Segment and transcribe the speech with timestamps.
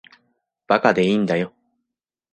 [0.67, 1.53] 馬鹿でいいんだよ。